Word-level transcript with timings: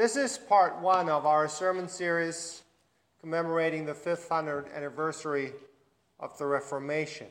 This 0.00 0.16
is 0.16 0.38
part 0.38 0.80
one 0.80 1.10
of 1.10 1.26
our 1.26 1.46
sermon 1.46 1.86
series 1.86 2.62
commemorating 3.20 3.84
the 3.84 3.92
500th 3.92 4.74
anniversary 4.74 5.52
of 6.18 6.38
the 6.38 6.46
Reformation. 6.46 7.26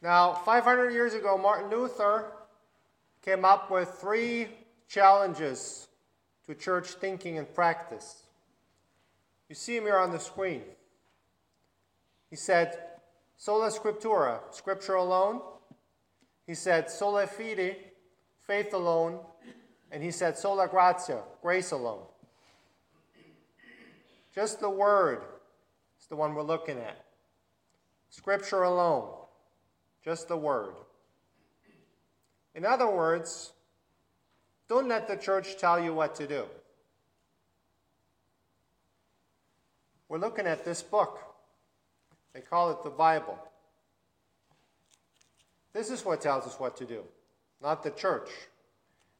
Now, 0.00 0.32
500 0.32 0.92
years 0.92 1.14
ago, 1.14 1.36
Martin 1.36 1.70
Luther 1.70 2.26
came 3.20 3.44
up 3.44 3.68
with 3.68 3.88
three 3.88 4.46
challenges 4.88 5.88
to 6.46 6.54
church 6.54 6.90
thinking 6.90 7.36
and 7.36 7.52
practice. 7.52 8.22
You 9.48 9.56
see 9.56 9.76
him 9.76 9.82
here 9.82 9.98
on 9.98 10.12
the 10.12 10.20
screen. 10.20 10.62
He 12.30 12.36
said, 12.36 12.78
Sola 13.36 13.72
Scriptura, 13.72 14.38
Scripture 14.52 14.94
alone. 14.94 15.40
He 16.46 16.54
said, 16.54 16.92
Sola 16.92 17.26
Fide, 17.26 17.74
faith 18.46 18.72
alone. 18.72 19.18
And 19.92 20.02
he 20.02 20.10
said, 20.10 20.38
Sola 20.38 20.66
Gratia, 20.66 21.22
grace 21.42 21.70
alone. 21.70 22.02
Just 24.34 24.58
the 24.58 24.70
Word 24.70 25.22
is 26.00 26.06
the 26.06 26.16
one 26.16 26.34
we're 26.34 26.42
looking 26.42 26.78
at. 26.78 27.04
Scripture 28.08 28.62
alone, 28.62 29.10
just 30.02 30.28
the 30.28 30.36
Word. 30.36 30.72
In 32.54 32.64
other 32.64 32.90
words, 32.90 33.52
don't 34.66 34.88
let 34.88 35.06
the 35.06 35.16
church 35.16 35.58
tell 35.58 35.78
you 35.78 35.92
what 35.92 36.14
to 36.14 36.26
do. 36.26 36.46
We're 40.08 40.18
looking 40.18 40.46
at 40.46 40.64
this 40.64 40.82
book. 40.82 41.18
They 42.32 42.40
call 42.40 42.70
it 42.70 42.82
the 42.82 42.90
Bible. 42.90 43.38
This 45.74 45.90
is 45.90 46.02
what 46.04 46.22
tells 46.22 46.46
us 46.46 46.58
what 46.58 46.76
to 46.78 46.86
do, 46.86 47.02
not 47.62 47.82
the 47.82 47.90
church. 47.90 48.30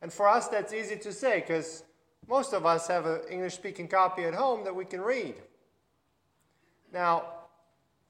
And 0.02 0.12
for 0.12 0.29
us, 0.29 0.48
that's 0.48 0.74
easy 0.74 0.97
to 0.97 1.12
say 1.12 1.41
because 1.41 1.84
most 2.29 2.52
of 2.52 2.66
us 2.66 2.88
have 2.88 3.06
an 3.06 3.20
English 3.30 3.55
speaking 3.55 3.87
copy 3.88 4.25
at 4.25 4.34
home 4.34 4.65
that 4.65 4.75
we 4.75 4.84
can 4.84 5.00
read. 5.00 5.36
Now, 6.92 7.25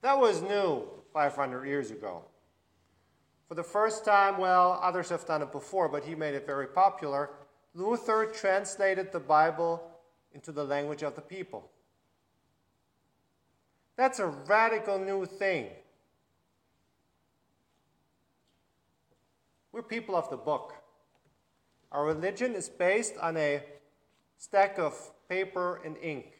that 0.00 0.18
was 0.18 0.42
new 0.42 0.88
500 1.12 1.66
years 1.66 1.90
ago. 1.90 2.24
For 3.46 3.54
the 3.54 3.62
first 3.62 4.04
time, 4.04 4.38
well, 4.38 4.80
others 4.82 5.10
have 5.10 5.26
done 5.26 5.42
it 5.42 5.52
before, 5.52 5.88
but 5.88 6.02
he 6.02 6.14
made 6.14 6.34
it 6.34 6.46
very 6.46 6.66
popular. 6.66 7.30
Luther 7.74 8.24
translated 8.26 9.12
the 9.12 9.20
Bible 9.20 9.82
into 10.32 10.50
the 10.50 10.64
language 10.64 11.02
of 11.02 11.14
the 11.14 11.20
people. 11.20 11.70
That's 13.96 14.18
a 14.18 14.26
radical 14.26 14.98
new 14.98 15.26
thing. 15.26 15.68
We're 19.70 19.82
people 19.82 20.16
of 20.16 20.30
the 20.30 20.36
book. 20.38 20.81
Our 21.92 22.06
religion 22.06 22.54
is 22.54 22.70
based 22.70 23.16
on 23.18 23.36
a 23.36 23.62
stack 24.38 24.78
of 24.78 24.94
paper 25.28 25.80
and 25.84 25.96
ink. 25.98 26.32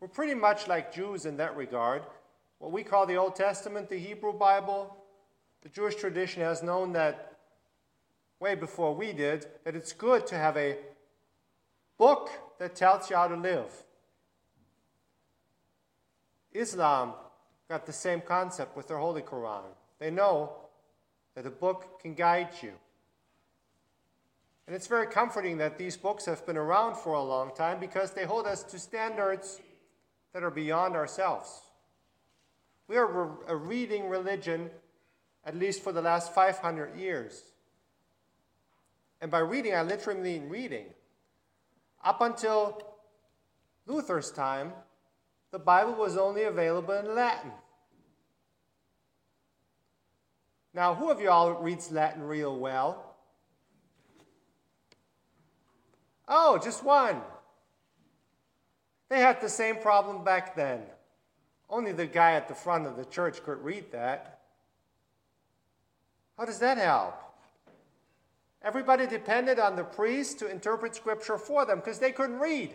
We're 0.00 0.08
pretty 0.08 0.34
much 0.34 0.66
like 0.66 0.92
Jews 0.92 1.24
in 1.24 1.36
that 1.36 1.56
regard. 1.56 2.02
What 2.58 2.72
we 2.72 2.82
call 2.82 3.06
the 3.06 3.16
Old 3.16 3.36
Testament, 3.36 3.88
the 3.88 3.98
Hebrew 3.98 4.32
Bible, 4.32 4.96
the 5.62 5.68
Jewish 5.68 5.94
tradition 5.94 6.42
has 6.42 6.64
known 6.64 6.92
that 6.92 7.38
way 8.40 8.56
before 8.56 8.92
we 8.94 9.12
did, 9.12 9.46
that 9.64 9.76
it's 9.76 9.92
good 9.92 10.26
to 10.26 10.34
have 10.34 10.56
a 10.56 10.76
book 11.96 12.30
that 12.58 12.74
tells 12.74 13.08
you 13.08 13.16
how 13.16 13.28
to 13.28 13.36
live. 13.36 13.70
Islam 16.52 17.12
got 17.68 17.86
the 17.86 17.92
same 17.92 18.20
concept 18.20 18.76
with 18.76 18.88
their 18.88 18.98
Holy 18.98 19.22
Quran. 19.22 19.62
They 20.00 20.10
know 20.10 20.52
that 21.34 21.46
a 21.46 21.50
book 21.50 22.00
can 22.00 22.14
guide 22.14 22.50
you. 22.60 22.72
And 24.66 24.74
it's 24.74 24.86
very 24.86 25.06
comforting 25.06 25.58
that 25.58 25.76
these 25.76 25.96
books 25.96 26.24
have 26.24 26.46
been 26.46 26.56
around 26.56 26.96
for 26.96 27.12
a 27.12 27.22
long 27.22 27.54
time 27.54 27.78
because 27.78 28.12
they 28.12 28.24
hold 28.24 28.46
us 28.46 28.62
to 28.64 28.78
standards 28.78 29.60
that 30.32 30.42
are 30.42 30.50
beyond 30.50 30.96
ourselves. 30.96 31.60
We 32.88 32.96
are 32.96 33.30
a 33.46 33.56
reading 33.56 34.08
religion, 34.08 34.70
at 35.44 35.56
least 35.56 35.82
for 35.82 35.92
the 35.92 36.02
last 36.02 36.34
500 36.34 36.96
years. 36.96 37.42
And 39.20 39.30
by 39.30 39.38
reading, 39.38 39.74
I 39.74 39.82
literally 39.82 40.20
mean 40.20 40.48
reading. 40.48 40.86
Up 42.02 42.20
until 42.20 42.82
Luther's 43.86 44.30
time, 44.30 44.72
the 45.50 45.58
Bible 45.58 45.94
was 45.94 46.16
only 46.16 46.44
available 46.44 46.94
in 46.94 47.14
Latin. 47.14 47.52
Now, 50.74 50.94
who 50.94 51.10
of 51.10 51.20
you 51.20 51.30
all 51.30 51.52
reads 51.52 51.92
Latin 51.92 52.22
real 52.22 52.58
well? 52.58 53.13
Oh, 56.26 56.58
just 56.62 56.84
one. 56.84 57.20
They 59.08 59.20
had 59.20 59.40
the 59.40 59.48
same 59.48 59.76
problem 59.76 60.24
back 60.24 60.56
then. 60.56 60.82
Only 61.68 61.92
the 61.92 62.06
guy 62.06 62.32
at 62.32 62.48
the 62.48 62.54
front 62.54 62.86
of 62.86 62.96
the 62.96 63.04
church 63.04 63.42
could 63.42 63.62
read 63.62 63.92
that. 63.92 64.40
How 66.38 66.44
does 66.44 66.58
that 66.58 66.78
help? 66.78 67.14
Everybody 68.62 69.06
depended 69.06 69.58
on 69.58 69.76
the 69.76 69.84
priest 69.84 70.38
to 70.38 70.50
interpret 70.50 70.94
scripture 70.94 71.38
for 71.38 71.66
them 71.66 71.78
because 71.78 71.98
they 71.98 72.12
couldn't 72.12 72.38
read. 72.38 72.74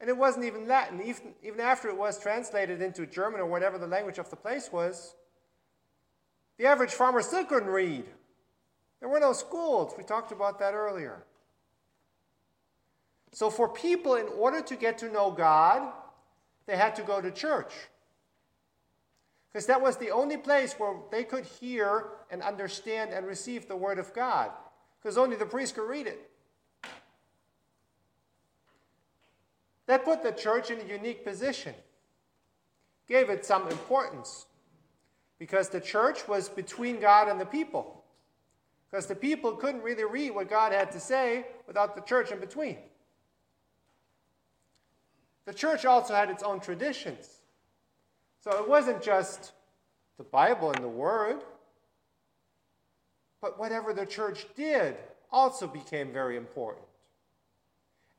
And 0.00 0.10
it 0.10 0.16
wasn't 0.16 0.44
even 0.44 0.68
Latin. 0.68 1.00
Even, 1.02 1.34
even 1.42 1.60
after 1.60 1.88
it 1.88 1.96
was 1.96 2.18
translated 2.18 2.82
into 2.82 3.06
German 3.06 3.40
or 3.40 3.46
whatever 3.46 3.78
the 3.78 3.86
language 3.86 4.18
of 4.18 4.28
the 4.28 4.36
place 4.36 4.70
was, 4.70 5.14
the 6.58 6.66
average 6.66 6.92
farmer 6.92 7.22
still 7.22 7.44
couldn't 7.44 7.70
read. 7.70 8.04
There 9.00 9.08
were 9.08 9.20
no 9.20 9.32
schools. 9.32 9.94
We 9.96 10.04
talked 10.04 10.30
about 10.30 10.58
that 10.58 10.74
earlier. 10.74 11.24
So, 13.34 13.50
for 13.50 13.68
people, 13.68 14.14
in 14.14 14.28
order 14.28 14.62
to 14.62 14.76
get 14.76 14.96
to 14.98 15.10
know 15.10 15.32
God, 15.32 15.92
they 16.66 16.76
had 16.76 16.94
to 16.94 17.02
go 17.02 17.20
to 17.20 17.32
church. 17.32 17.72
Because 19.52 19.66
that 19.66 19.82
was 19.82 19.96
the 19.96 20.12
only 20.12 20.36
place 20.36 20.74
where 20.74 20.94
they 21.10 21.24
could 21.24 21.44
hear 21.44 22.10
and 22.30 22.42
understand 22.42 23.12
and 23.12 23.26
receive 23.26 23.66
the 23.66 23.74
Word 23.74 23.98
of 23.98 24.14
God. 24.14 24.52
Because 25.02 25.18
only 25.18 25.34
the 25.34 25.46
priest 25.46 25.74
could 25.74 25.88
read 25.88 26.06
it. 26.06 26.30
That 29.86 30.04
put 30.04 30.22
the 30.22 30.30
church 30.30 30.70
in 30.70 30.78
a 30.80 30.84
unique 30.84 31.24
position, 31.24 31.74
gave 33.08 33.30
it 33.30 33.44
some 33.44 33.66
importance. 33.68 34.46
Because 35.40 35.68
the 35.68 35.80
church 35.80 36.28
was 36.28 36.48
between 36.48 37.00
God 37.00 37.28
and 37.28 37.40
the 37.40 37.46
people. 37.46 38.04
Because 38.88 39.06
the 39.06 39.16
people 39.16 39.56
couldn't 39.56 39.82
really 39.82 40.04
read 40.04 40.36
what 40.36 40.48
God 40.48 40.72
had 40.72 40.92
to 40.92 41.00
say 41.00 41.46
without 41.66 41.96
the 41.96 42.02
church 42.02 42.30
in 42.30 42.38
between. 42.38 42.78
The 45.46 45.54
church 45.54 45.84
also 45.84 46.14
had 46.14 46.30
its 46.30 46.42
own 46.42 46.60
traditions. 46.60 47.28
So 48.40 48.50
it 48.62 48.68
wasn't 48.68 49.02
just 49.02 49.52
the 50.16 50.24
Bible 50.24 50.70
and 50.70 50.82
the 50.82 50.88
Word, 50.88 51.42
but 53.40 53.58
whatever 53.58 53.92
the 53.92 54.06
church 54.06 54.46
did 54.54 54.96
also 55.30 55.66
became 55.66 56.12
very 56.12 56.36
important. 56.36 56.86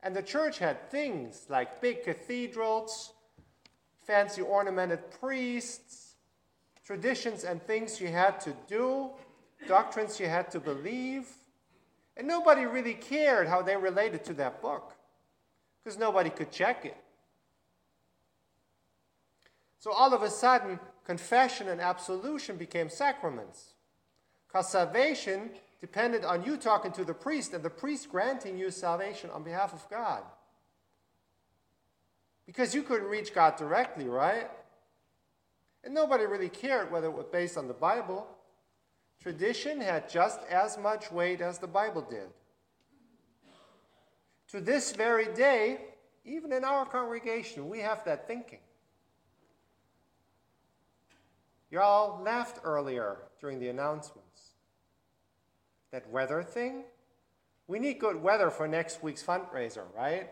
And 0.04 0.16
the 0.16 0.22
church 0.22 0.60
had 0.60 0.90
things 0.92 1.46
like 1.50 1.82
big 1.82 2.04
cathedrals, 2.04 3.14
fancy 4.06 4.42
ornamented 4.42 5.00
priests, 5.20 6.16
traditions 6.86 7.44
and 7.44 7.62
things 7.64 8.00
you 8.00 8.10
had 8.10 8.40
to 8.42 8.56
do, 8.68 9.10
doctrines 9.68 10.20
you 10.20 10.28
had 10.28 10.52
to 10.52 10.60
believe. 10.60 11.28
And 12.18 12.28
nobody 12.28 12.66
really 12.66 12.94
cared 12.94 13.48
how 13.48 13.62
they 13.62 13.76
related 13.76 14.24
to 14.26 14.34
that 14.36 14.62
book 14.62 14.94
because 15.84 15.98
nobody 15.98 16.30
could 16.30 16.52
check 16.52 16.86
it. 16.86 16.98
So 19.80 19.92
all 19.92 20.14
of 20.14 20.24
a 20.24 20.30
sudden, 20.30 20.80
confession 21.06 21.68
and 21.68 21.80
absolution 21.80 22.58
became 22.58 22.90
sacraments. 22.90 23.74
Because 24.48 24.70
salvation 24.70 25.52
depended 25.82 26.26
on 26.26 26.44
you 26.44 26.58
talking 26.58 26.92
to 26.94 27.06
the 27.06 27.14
priest 27.14 27.54
and 27.54 27.64
the 27.64 27.70
priest 27.70 28.10
granting 28.10 28.58
you 28.58 28.72
salvation 28.72 29.30
on 29.30 29.44
behalf 29.44 29.74
of 29.74 29.88
God. 29.90 30.24
Because 32.46 32.74
you 32.74 32.84
couldn't 32.84 33.08
reach 33.08 33.34
God 33.34 33.56
directly, 33.58 34.08
right? 34.08 34.50
And 35.84 35.94
nobody 35.94 36.26
really 36.26 36.50
cared 36.50 36.92
whether 36.92 37.08
it 37.08 37.14
was 37.14 37.28
based 37.32 37.58
on 37.58 37.68
the 37.68 37.74
Bible. 37.74 38.28
Tradition 39.22 39.82
had 39.82 40.10
just 40.10 40.40
as 40.50 40.78
much 40.78 41.12
weight 41.12 41.42
as 41.42 41.58
the 41.58 41.68
Bible 41.68 42.02
did. 42.02 42.28
To 44.50 44.62
this 44.62 44.94
very 44.94 45.34
day, 45.34 45.82
even 46.24 46.52
in 46.52 46.64
our 46.64 46.86
congregation, 46.86 47.68
we 47.70 47.80
have 47.80 48.04
that 48.06 48.28
thinking. 48.28 48.60
You 51.72 51.82
all 51.82 52.22
laughed 52.24 52.60
earlier 52.64 53.18
during 53.40 53.60
the 53.60 53.70
announcements. 53.70 54.54
That 55.92 56.10
weather 56.10 56.44
thing? 56.44 56.84
We 57.68 57.80
need 57.80 58.00
good 58.00 58.22
weather 58.22 58.50
for 58.50 58.68
next 58.68 59.02
week's 59.02 59.24
fundraiser, 59.24 59.84
right? 59.96 60.32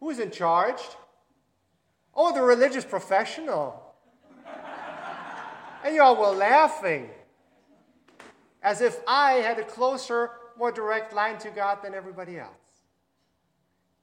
Who's 0.00 0.18
in 0.18 0.30
charge? 0.30 0.80
Oh, 2.14 2.34
the 2.34 2.42
religious 2.42 2.84
professional. 2.84 3.94
and 5.84 5.94
you 5.94 6.02
all 6.02 6.16
were 6.16 6.36
laughing 6.36 7.08
as 8.62 8.80
if 8.80 9.00
I 9.06 9.34
had 9.34 9.58
a 9.58 9.64
closer 9.64 10.30
more 10.58 10.70
direct 10.70 11.12
line 11.12 11.38
to 11.38 11.50
God 11.50 11.78
than 11.82 11.94
everybody 11.94 12.38
else. 12.38 12.50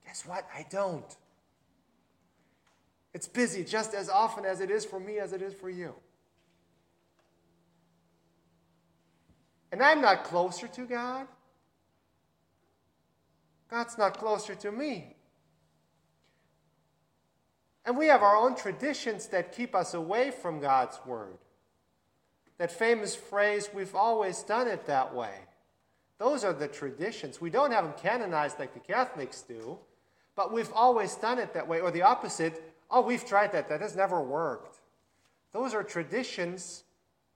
Guess 0.06 0.26
what? 0.26 0.48
I 0.54 0.66
don't. 0.70 1.16
It's 3.14 3.28
busy 3.28 3.64
just 3.64 3.94
as 3.94 4.10
often 4.10 4.46
as 4.46 4.60
it 4.60 4.72
is 4.72 4.86
for 4.86 5.00
me 5.00 5.20
as 5.20 5.34
it 5.34 5.42
is 5.42 5.54
for 5.54 5.70
you. 5.70 5.94
And 9.72 9.84
I'm 9.84 10.02
not 10.02 10.24
closer 10.24 10.68
to 10.68 10.86
God. 10.86 11.28
God's 13.70 13.98
not 13.98 14.18
closer 14.18 14.56
to 14.56 14.72
me. 14.72 15.16
And 17.86 17.98
we 17.98 18.08
have 18.08 18.24
our 18.24 18.36
own 18.36 18.56
traditions 18.56 19.28
that 19.28 19.56
keep 19.56 19.76
us 19.76 19.94
away 19.94 20.32
from 20.32 20.60
God's 20.60 21.00
Word. 21.06 21.38
That 22.58 22.72
famous 22.72 23.16
phrase, 23.16 23.70
we've 23.74 23.96
always 23.96 24.44
done 24.44 24.68
it 24.68 24.86
that 24.88 25.14
way. 25.14 25.34
Those 26.18 26.44
are 26.44 26.54
the 26.54 26.68
traditions. 26.68 27.40
We 27.40 27.50
don't 27.50 27.72
have 27.72 27.86
them 27.86 27.94
canonized 28.02 28.60
like 28.60 28.74
the 28.74 28.80
Catholics 28.80 29.42
do, 29.42 29.78
but 30.36 30.52
we've 30.52 30.72
always 30.74 31.16
done 31.16 31.40
it 31.40 31.54
that 31.54 31.68
way. 31.68 31.80
Or 31.80 31.92
the 31.92 32.02
opposite, 32.02 32.62
oh, 32.92 33.02
we've 33.02 33.26
tried 33.26 33.54
that, 33.54 33.70
that 33.70 33.82
has 33.82 33.96
never 33.96 34.22
worked. 34.22 34.80
Those 35.54 35.74
are 35.74 35.84
traditions 35.84 36.84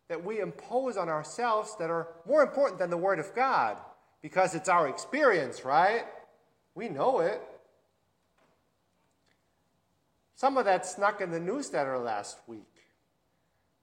that 0.09 0.23
we 0.23 0.39
impose 0.39 0.97
on 0.97 1.09
ourselves 1.09 1.75
that 1.79 1.89
are 1.89 2.07
more 2.27 2.43
important 2.43 2.79
than 2.79 2.89
the 2.89 2.97
Word 2.97 3.19
of 3.19 3.33
God 3.35 3.77
because 4.21 4.55
it's 4.55 4.69
our 4.69 4.87
experience, 4.87 5.65
right? 5.65 6.05
We 6.75 6.89
know 6.89 7.19
it. 7.19 7.41
Some 10.35 10.57
of 10.57 10.65
that 10.65 10.85
snuck 10.85 11.21
in 11.21 11.31
the 11.31 11.39
newsletter 11.39 11.97
last 11.97 12.37
week. 12.47 12.61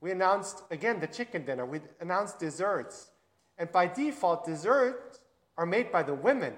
We 0.01 0.11
announced, 0.11 0.63
again, 0.71 1.01
the 1.01 1.07
chicken 1.07 1.45
dinner. 1.45 1.65
We 1.67 1.81
announced 2.01 2.39
desserts. 2.39 3.11
And 3.59 3.71
by 3.71 3.87
default, 3.87 4.45
desserts 4.45 5.21
are 5.57 5.67
made 5.67 5.93
by 5.93 6.03
the 6.03 6.15
women. 6.15 6.55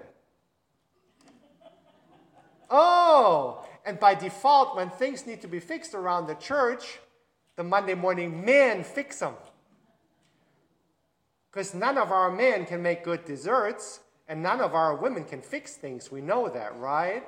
Oh, 2.71 3.67
and 3.85 3.99
by 3.99 4.15
default, 4.15 4.77
when 4.77 4.91
things 4.91 5.27
need 5.27 5.43
to 5.43 5.49
be 5.49 5.61
fixed 5.61 5.93
around 5.93 6.27
the 6.27 6.35
church, 6.35 7.01
the 7.57 7.65
Monday 7.65 7.95
morning 7.95 8.45
men 8.45 8.83
fix 8.85 9.19
them. 9.19 9.35
Because 11.53 11.75
none 11.75 11.99
of 11.99 12.11
our 12.11 12.31
men 12.31 12.65
can 12.65 12.83
make 12.83 13.05
good 13.05 13.27
desserts, 13.27 14.01
and 14.27 14.43
none 14.43 14.61
of 14.61 14.75
our 14.75 14.97
women 14.97 15.25
can 15.25 15.43
fix 15.43 15.77
things. 15.77 16.11
We 16.11 16.23
know 16.23 16.49
that, 16.49 16.75
right? 16.79 17.25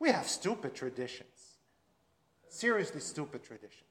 we 0.00 0.10
have 0.10 0.26
stupid 0.26 0.74
traditions. 0.74 1.58
Seriously, 2.48 3.00
stupid 3.00 3.44
traditions. 3.44 3.84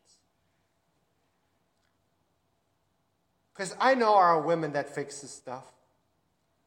Because 3.54 3.74
I 3.80 3.96
know 3.96 4.14
our 4.14 4.42
women 4.42 4.74
that 4.74 4.94
fix 4.94 5.22
this 5.22 5.32
stuff. 5.32 5.64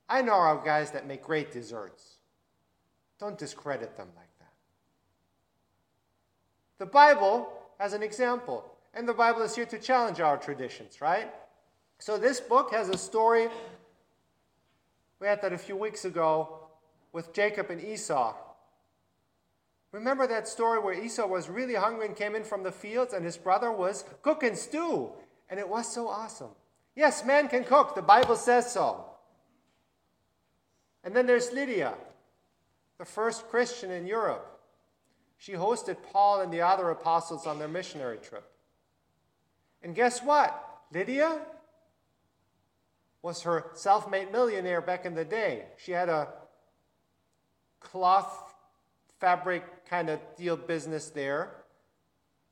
I 0.08 0.22
know 0.22 0.32
our 0.32 0.64
guys 0.64 0.92
that 0.92 1.06
make 1.06 1.22
great 1.22 1.52
desserts. 1.52 2.16
Don't 3.18 3.38
discredit 3.38 3.96
them 3.98 4.08
like 4.16 4.38
that. 4.38 4.52
The 6.78 6.86
Bible 6.86 7.52
has 7.78 7.92
an 7.92 8.02
example. 8.02 8.69
And 8.94 9.08
the 9.08 9.14
Bible 9.14 9.42
is 9.42 9.54
here 9.54 9.66
to 9.66 9.78
challenge 9.78 10.20
our 10.20 10.36
traditions, 10.36 11.00
right? 11.00 11.32
So 11.98 12.18
this 12.18 12.40
book 12.40 12.72
has 12.72 12.88
a 12.88 12.98
story. 12.98 13.48
We 15.20 15.26
had 15.26 15.42
that 15.42 15.52
a 15.52 15.58
few 15.58 15.76
weeks 15.76 16.04
ago 16.04 16.68
with 17.12 17.32
Jacob 17.32 17.70
and 17.70 17.82
Esau. 17.82 18.34
Remember 19.92 20.26
that 20.26 20.46
story 20.46 20.78
where 20.78 20.94
Esau 20.94 21.26
was 21.26 21.48
really 21.48 21.74
hungry 21.74 22.06
and 22.06 22.16
came 22.16 22.34
in 22.34 22.44
from 22.44 22.62
the 22.62 22.70
fields 22.72 23.12
and 23.12 23.24
his 23.24 23.36
brother 23.36 23.72
was 23.72 24.04
cooking 24.22 24.54
stew? 24.54 25.10
And 25.48 25.58
it 25.58 25.68
was 25.68 25.92
so 25.92 26.08
awesome. 26.08 26.50
Yes, 26.94 27.24
man 27.24 27.48
can 27.48 27.64
cook. 27.64 27.94
The 27.94 28.02
Bible 28.02 28.36
says 28.36 28.72
so. 28.72 29.04
And 31.02 31.14
then 31.14 31.26
there's 31.26 31.52
Lydia, 31.52 31.94
the 32.98 33.04
first 33.04 33.48
Christian 33.48 33.90
in 33.90 34.06
Europe. 34.06 34.60
She 35.38 35.52
hosted 35.52 35.96
Paul 36.12 36.42
and 36.42 36.52
the 36.52 36.60
other 36.60 36.90
apostles 36.90 37.46
on 37.46 37.58
their 37.58 37.68
missionary 37.68 38.18
trip. 38.18 38.44
And 39.82 39.94
guess 39.94 40.22
what? 40.22 40.82
Lydia 40.92 41.40
was 43.22 43.42
her 43.42 43.66
self 43.74 44.10
made 44.10 44.32
millionaire 44.32 44.80
back 44.80 45.04
in 45.04 45.14
the 45.14 45.24
day. 45.24 45.64
She 45.76 45.92
had 45.92 46.08
a 46.08 46.28
cloth 47.80 48.54
fabric 49.18 49.86
kind 49.86 50.08
of 50.08 50.20
deal 50.36 50.56
business 50.56 51.10
there. 51.10 51.50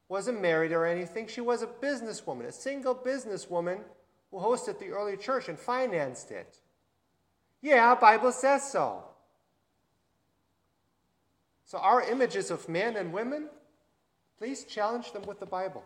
Wasn't 0.09 0.41
married 0.41 0.73
or 0.73 0.87
anything. 0.87 1.27
She 1.27 1.41
was 1.41 1.63
a 1.63 1.67
businesswoman, 1.67 2.47
a 2.47 2.53
single 2.53 2.95
businesswoman 2.95 3.81
who 4.31 4.39
hosted 4.39 4.79
the 4.79 4.89
early 4.89 5.17
church 5.17 5.49
and 5.49 5.59
financed 5.59 6.31
it. 6.31 6.59
Yeah, 7.61 7.95
Bible 7.95 8.33
says 8.33 8.71
so. 8.71 9.05
So 11.65 11.79
our 11.79 12.03
images 12.03 12.51
of 12.51 12.69
men 12.69 12.97
and 12.97 13.13
women, 13.13 13.49
please 14.39 14.65
challenge 14.65 15.13
them 15.13 15.23
with 15.27 15.41
the 15.41 15.47
Bible. 15.47 15.85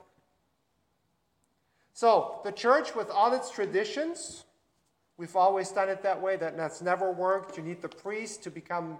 So, 1.92 2.40
the 2.44 2.52
church, 2.52 2.94
with 2.94 3.10
all 3.10 3.32
its 3.34 3.50
traditions, 3.50 4.44
we've 5.18 5.36
always 5.36 5.70
done 5.70 5.88
it 5.88 6.02
that 6.02 6.20
way, 6.20 6.36
that, 6.36 6.56
that's 6.56 6.80
never 6.80 7.12
worked. 7.12 7.56
You 7.56 7.62
need 7.62 7.82
the 7.82 7.88
priest 7.88 8.42
to 8.44 8.50
become 8.50 8.98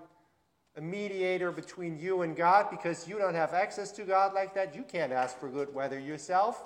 a 0.77 0.81
mediator 0.81 1.53
between 1.53 1.99
you 1.99 2.23
and 2.23 2.37
God 2.37 2.71
because 2.71 3.09
you 3.09 3.19
don't 3.19 3.35
have 3.35 3.53
access 3.53 3.91
to 3.93 4.03
God 4.03 4.35
like 4.35 4.55
that. 4.55 4.75
You 4.75 4.83
can't 4.83 5.13
ask 5.13 5.39
for 5.39 5.49
good 5.49 5.75
weather 5.75 5.99
yourself. 5.99 6.65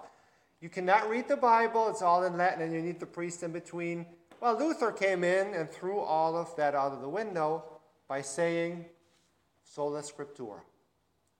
You 0.60 0.68
cannot 0.68 1.08
read 1.08 1.28
the 1.28 1.36
Bible, 1.36 1.88
it's 1.88 2.02
all 2.02 2.24
in 2.24 2.36
Latin, 2.36 2.62
and 2.62 2.72
you 2.72 2.80
need 2.80 2.98
the 2.98 3.06
priest 3.06 3.42
in 3.42 3.52
between. 3.52 4.06
Well, 4.40 4.58
Luther 4.58 4.90
came 4.90 5.22
in 5.22 5.54
and 5.54 5.68
threw 5.68 5.98
all 5.98 6.36
of 6.36 6.54
that 6.56 6.74
out 6.74 6.92
of 6.92 7.00
the 7.00 7.08
window 7.08 7.64
by 8.08 8.22
saying, 8.22 8.86
sola 9.64 10.00
scriptura, 10.02 10.60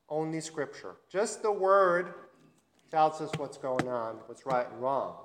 only 0.08 0.40
scripture. 0.40 0.96
Just 1.08 1.42
the 1.42 1.52
word 1.52 2.14
tells 2.90 3.20
us 3.20 3.30
what's 3.36 3.58
going 3.58 3.88
on, 3.88 4.16
what's 4.26 4.46
right 4.46 4.70
and 4.70 4.80
wrong. 4.80 5.16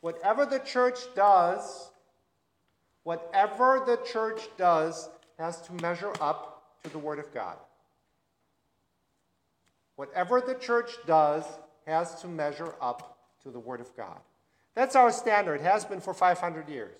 Whatever 0.00 0.46
the 0.46 0.58
church 0.60 0.98
does, 1.14 1.90
whatever 3.02 3.82
the 3.86 3.98
church 4.10 4.48
does 4.56 5.08
has 5.38 5.60
to 5.62 5.72
measure 5.74 6.12
up 6.20 6.80
to 6.82 6.90
the 6.90 6.98
Word 6.98 7.18
of 7.18 7.32
God. 7.32 7.56
Whatever 9.96 10.40
the 10.40 10.54
church 10.54 10.92
does 11.06 11.44
has 11.86 12.20
to 12.22 12.26
measure 12.26 12.74
up 12.80 13.18
to 13.42 13.50
the 13.50 13.58
Word 13.58 13.80
of 13.80 13.94
God. 13.96 14.18
That's 14.74 14.96
our 14.96 15.12
standard. 15.12 15.60
It 15.60 15.64
has 15.64 15.84
been 15.84 16.00
for 16.00 16.14
500 16.14 16.68
years. 16.68 16.96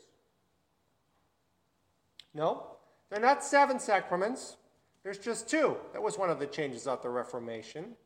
No, 2.34 2.66
they're 3.08 3.20
not 3.20 3.42
seven 3.42 3.80
sacraments. 3.80 4.56
There's 5.02 5.18
just 5.18 5.48
two. 5.48 5.76
That 5.92 6.02
was 6.02 6.18
one 6.18 6.30
of 6.30 6.38
the 6.38 6.46
changes 6.46 6.86
of 6.86 7.02
the 7.02 7.08
Reformation. 7.08 7.96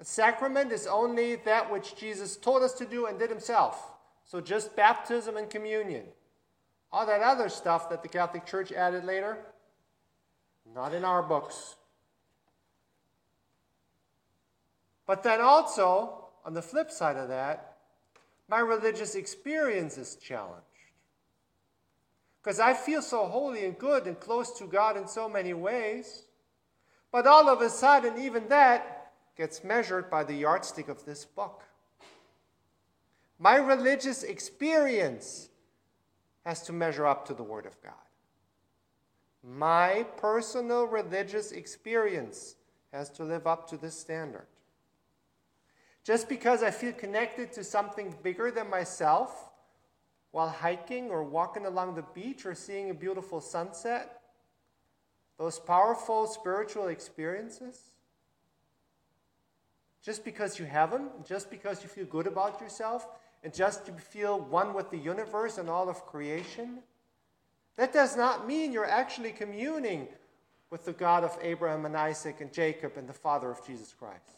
A 0.00 0.04
sacrament 0.04 0.72
is 0.72 0.86
only 0.86 1.36
that 1.36 1.70
which 1.70 1.96
Jesus 1.96 2.36
told 2.36 2.62
us 2.62 2.72
to 2.74 2.84
do 2.84 3.06
and 3.06 3.18
did 3.18 3.30
himself. 3.30 3.92
So 4.24 4.40
just 4.40 4.74
baptism 4.74 5.36
and 5.36 5.48
communion. 5.48 6.04
All 6.90 7.06
that 7.06 7.20
other 7.20 7.48
stuff 7.48 7.90
that 7.90 8.02
the 8.02 8.08
Catholic 8.08 8.46
Church 8.46 8.72
added 8.72 9.04
later, 9.04 9.38
not 10.74 10.94
in 10.94 11.04
our 11.04 11.22
books. 11.22 11.76
But 15.06 15.22
then 15.22 15.40
also, 15.40 16.28
on 16.44 16.54
the 16.54 16.62
flip 16.62 16.90
side 16.90 17.16
of 17.16 17.28
that, 17.28 17.76
my 18.48 18.60
religious 18.60 19.14
experience 19.14 19.98
is 19.98 20.16
challenged. 20.16 20.64
Because 22.42 22.60
I 22.60 22.74
feel 22.74 23.00
so 23.00 23.26
holy 23.26 23.64
and 23.64 23.78
good 23.78 24.06
and 24.06 24.18
close 24.18 24.50
to 24.58 24.66
God 24.66 24.96
in 24.96 25.08
so 25.08 25.28
many 25.28 25.54
ways. 25.54 26.24
But 27.10 27.26
all 27.26 27.48
of 27.48 27.60
a 27.60 27.70
sudden, 27.70 28.20
even 28.20 28.48
that 28.48 28.93
gets 29.36 29.64
measured 29.64 30.10
by 30.10 30.24
the 30.24 30.34
yardstick 30.34 30.88
of 30.88 31.04
this 31.04 31.24
book. 31.24 31.62
My 33.38 33.56
religious 33.56 34.22
experience 34.22 35.48
has 36.44 36.62
to 36.62 36.72
measure 36.72 37.06
up 37.06 37.26
to 37.26 37.34
the 37.34 37.42
Word 37.42 37.66
of 37.66 37.80
God. 37.82 37.92
My 39.42 40.06
personal 40.16 40.86
religious 40.86 41.52
experience 41.52 42.56
has 42.92 43.10
to 43.10 43.24
live 43.24 43.46
up 43.46 43.68
to 43.68 43.76
this 43.76 43.98
standard. 43.98 44.46
Just 46.04 46.28
because 46.28 46.62
I 46.62 46.70
feel 46.70 46.92
connected 46.92 47.52
to 47.54 47.64
something 47.64 48.14
bigger 48.22 48.50
than 48.50 48.70
myself 48.70 49.50
while 50.30 50.48
hiking 50.48 51.10
or 51.10 51.24
walking 51.24 51.66
along 51.66 51.94
the 51.94 52.04
beach 52.14 52.46
or 52.46 52.54
seeing 52.54 52.90
a 52.90 52.94
beautiful 52.94 53.40
sunset, 53.40 54.20
those 55.38 55.58
powerful 55.58 56.26
spiritual 56.26 56.88
experiences, 56.88 57.93
just 60.04 60.24
because 60.24 60.58
you 60.58 60.66
have 60.66 60.90
them, 60.90 61.08
just 61.26 61.50
because 61.50 61.82
you 61.82 61.88
feel 61.88 62.04
good 62.04 62.26
about 62.26 62.60
yourself, 62.60 63.08
and 63.42 63.54
just 63.54 63.88
you 63.88 63.94
feel 63.94 64.38
one 64.38 64.74
with 64.74 64.90
the 64.90 64.98
universe 64.98 65.58
and 65.58 65.68
all 65.68 65.88
of 65.88 66.04
creation, 66.06 66.78
that 67.76 67.92
does 67.92 68.16
not 68.16 68.46
mean 68.46 68.72
you're 68.72 68.84
actually 68.84 69.32
communing 69.32 70.06
with 70.70 70.84
the 70.84 70.92
God 70.92 71.24
of 71.24 71.36
Abraham 71.42 71.86
and 71.86 71.96
Isaac 71.96 72.40
and 72.40 72.52
Jacob 72.52 72.96
and 72.96 73.08
the 73.08 73.12
Father 73.12 73.50
of 73.50 73.64
Jesus 73.66 73.94
Christ. 73.98 74.36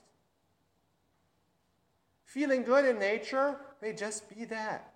Feeling 2.24 2.62
good 2.62 2.84
in 2.84 2.98
nature 2.98 3.56
may 3.82 3.92
just 3.92 4.28
be 4.28 4.44
that. 4.46 4.92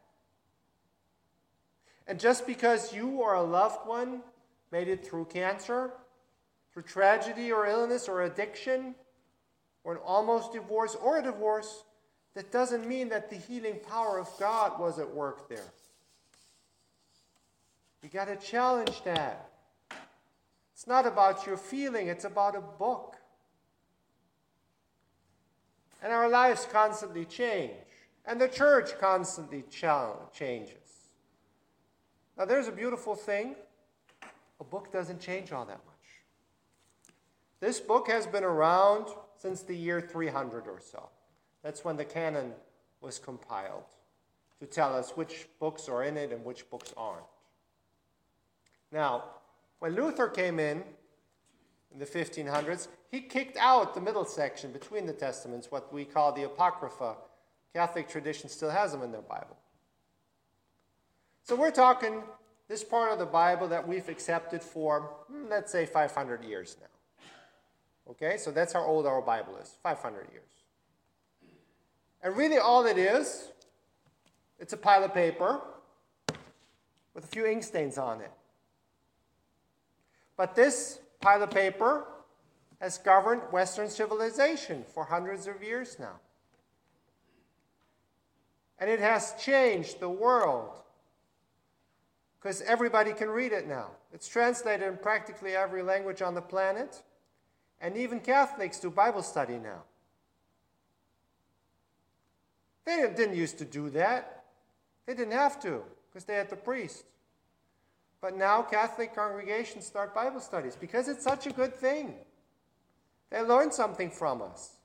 And 2.06 2.18
just 2.18 2.46
because 2.46 2.92
you 2.92 3.08
or 3.08 3.34
a 3.34 3.42
loved 3.42 3.86
one 3.86 4.22
made 4.72 4.88
it 4.88 5.06
through 5.06 5.26
cancer, 5.26 5.92
through 6.72 6.82
tragedy 6.82 7.52
or 7.52 7.66
illness 7.66 8.08
or 8.08 8.22
addiction, 8.22 8.94
or 9.84 9.94
an 9.94 10.00
almost 10.04 10.52
divorce 10.52 10.94
or 10.94 11.18
a 11.18 11.22
divorce, 11.22 11.84
that 12.34 12.52
doesn't 12.52 12.86
mean 12.86 13.08
that 13.08 13.30
the 13.30 13.36
healing 13.36 13.78
power 13.88 14.18
of 14.18 14.28
God 14.38 14.78
was 14.78 14.98
at 14.98 15.10
work 15.10 15.48
there. 15.48 15.72
You 18.02 18.08
got 18.08 18.26
to 18.26 18.36
challenge 18.36 19.02
that. 19.04 19.50
It's 20.72 20.86
not 20.86 21.06
about 21.06 21.46
your 21.46 21.56
feeling, 21.56 22.08
it's 22.08 22.24
about 22.24 22.56
a 22.56 22.60
book. 22.60 23.16
And 26.02 26.12
our 26.12 26.28
lives 26.28 26.66
constantly 26.70 27.26
change, 27.26 27.72
and 28.24 28.40
the 28.40 28.48
church 28.48 28.98
constantly 28.98 29.64
changes. 29.70 30.76
Now, 32.38 32.46
there's 32.46 32.68
a 32.68 32.72
beautiful 32.72 33.14
thing 33.14 33.54
a 34.60 34.64
book 34.64 34.92
doesn't 34.92 35.20
change 35.20 35.52
all 35.52 35.64
that 35.64 35.80
much. 35.86 37.14
This 37.60 37.80
book 37.80 38.08
has 38.08 38.26
been 38.26 38.44
around 38.44 39.06
since 39.40 39.62
the 39.62 39.74
year 39.74 40.00
300 40.00 40.66
or 40.66 40.80
so. 40.80 41.08
That's 41.62 41.84
when 41.84 41.96
the 41.96 42.04
canon 42.04 42.52
was 43.00 43.18
compiled 43.18 43.84
to 44.60 44.66
tell 44.66 44.94
us 44.94 45.16
which 45.16 45.46
books 45.58 45.88
are 45.88 46.04
in 46.04 46.16
it 46.16 46.32
and 46.32 46.44
which 46.44 46.68
books 46.68 46.92
aren't. 46.96 47.24
Now, 48.92 49.24
when 49.78 49.94
Luther 49.94 50.28
came 50.28 50.58
in 50.58 50.82
in 51.92 51.98
the 51.98 52.06
1500s, 52.06 52.88
he 53.10 53.20
kicked 53.20 53.56
out 53.56 53.94
the 53.94 54.00
middle 54.00 54.26
section 54.26 54.72
between 54.72 55.06
the 55.06 55.12
Testaments, 55.12 55.70
what 55.70 55.92
we 55.92 56.04
call 56.04 56.32
the 56.32 56.44
Apocrypha. 56.44 57.16
Catholic 57.72 58.08
tradition 58.08 58.50
still 58.50 58.70
has 58.70 58.92
them 58.92 59.02
in 59.02 59.10
their 59.10 59.22
Bible. 59.22 59.56
So 61.44 61.56
we're 61.56 61.70
talking 61.70 62.22
this 62.68 62.84
part 62.84 63.12
of 63.12 63.18
the 63.18 63.26
Bible 63.26 63.68
that 63.68 63.88
we've 63.88 64.08
accepted 64.08 64.62
for, 64.62 65.12
hmm, 65.28 65.48
let's 65.48 65.72
say, 65.72 65.86
500 65.86 66.44
years 66.44 66.76
now. 66.80 66.86
Okay, 68.10 68.36
so 68.38 68.50
that's 68.50 68.72
how 68.72 68.82
old 68.82 69.06
our 69.06 69.22
Bible 69.22 69.56
is 69.62 69.76
500 69.84 70.26
years. 70.32 70.42
And 72.22 72.36
really, 72.36 72.58
all 72.58 72.84
it 72.86 72.98
is, 72.98 73.48
it's 74.58 74.72
a 74.72 74.76
pile 74.76 75.04
of 75.04 75.14
paper 75.14 75.60
with 77.14 77.24
a 77.24 77.26
few 77.28 77.46
ink 77.46 77.62
stains 77.62 77.98
on 77.98 78.20
it. 78.20 78.32
But 80.36 80.56
this 80.56 80.98
pile 81.20 81.42
of 81.42 81.50
paper 81.50 82.04
has 82.80 82.98
governed 82.98 83.42
Western 83.52 83.88
civilization 83.88 84.84
for 84.92 85.04
hundreds 85.04 85.46
of 85.46 85.62
years 85.62 85.96
now. 85.98 86.18
And 88.78 88.90
it 88.90 88.98
has 89.00 89.34
changed 89.40 90.00
the 90.00 90.08
world 90.08 90.70
because 92.40 92.62
everybody 92.62 93.12
can 93.12 93.28
read 93.28 93.52
it 93.52 93.68
now. 93.68 93.88
It's 94.12 94.26
translated 94.26 94.88
in 94.88 94.96
practically 94.96 95.54
every 95.54 95.82
language 95.82 96.22
on 96.22 96.34
the 96.34 96.40
planet, 96.40 97.02
and 97.80 97.96
even 97.96 98.20
Catholics 98.20 98.78
do 98.78 98.90
Bible 98.90 99.22
study 99.22 99.58
now. 99.58 99.82
They 102.84 103.12
didn't 103.16 103.36
used 103.36 103.58
to 103.58 103.64
do 103.64 103.90
that. 103.90 104.44
They 105.06 105.14
didn't 105.14 105.32
have 105.32 105.60
to 105.62 105.82
because 106.08 106.24
they 106.24 106.34
had 106.34 106.50
the 106.50 106.56
priest. 106.56 107.04
But 108.20 108.36
now 108.36 108.62
Catholic 108.62 109.14
congregations 109.14 109.86
start 109.86 110.14
Bible 110.14 110.40
studies 110.40 110.76
because 110.76 111.08
it's 111.08 111.24
such 111.24 111.46
a 111.46 111.52
good 111.52 111.74
thing. 111.74 112.14
They 113.30 113.40
learn 113.42 113.70
something 113.70 114.10
from 114.10 114.42
us. 114.42 114.76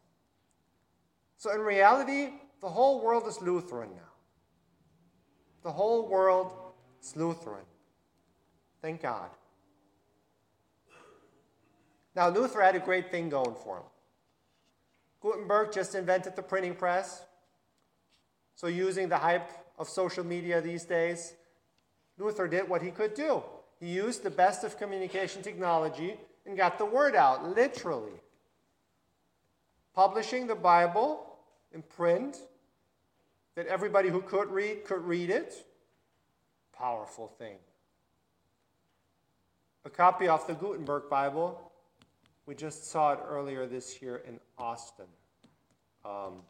So 1.38 1.52
in 1.54 1.62
reality, 1.62 2.30
the 2.62 2.70
whole 2.70 3.02
world 3.02 3.28
is 3.28 3.42
Lutheran 3.42 3.90
now. 3.90 4.14
The 5.64 5.72
whole 5.72 6.08
world 6.08 6.54
is 7.02 7.16
Lutheran. 7.16 7.66
Thank 8.82 9.02
God. 9.02 9.30
Now, 12.16 12.30
Luther 12.30 12.62
had 12.62 12.76
a 12.76 12.80
great 12.80 13.12
thing 13.12 13.30
going 13.30 13.56
for 13.56 13.78
him. 13.78 13.84
Gutenberg 15.22 15.74
just 15.74 15.96
invented 15.96 16.36
the 16.36 16.42
printing 16.42 16.76
press. 16.76 17.24
So, 18.56 18.68
using 18.68 19.10
the 19.10 19.18
hype 19.18 19.50
of 19.78 19.90
social 19.90 20.24
media 20.24 20.62
these 20.62 20.86
days, 20.86 21.34
Luther 22.18 22.48
did 22.48 22.70
what 22.70 22.82
he 22.82 22.92
could 22.92 23.14
do. 23.14 23.44
He 23.80 23.88
used 23.88 24.24
the 24.24 24.30
best 24.30 24.64
of 24.64 24.78
communication 24.78 25.42
technology 25.42 26.16
and 26.46 26.56
got 26.56 26.78
the 26.78 26.86
word 26.86 27.16
out, 27.16 27.54
literally. 27.56 28.22
Publishing 29.94 30.48
the 30.48 30.56
Bible 30.56 31.26
in 31.74 31.82
print, 31.82 32.38
that 33.56 33.68
everybody 33.68 34.10
who 34.10 34.22
could 34.22 34.50
read 34.52 34.86
could 34.86 35.04
read 35.04 35.30
it. 35.30 35.66
Powerful 36.78 37.28
thing. 37.40 37.56
A 39.86 39.90
copy 39.90 40.28
of 40.28 40.46
the 40.48 40.54
Gutenberg 40.54 41.10
Bible, 41.10 41.65
we 42.46 42.54
just 42.56 42.90
saw 42.92 43.14
it 43.14 43.20
earlier 43.28 43.66
this 43.66 44.02
year 44.02 44.22
in 44.28 44.40
Austin. 44.58 45.06
Um, 46.04 46.42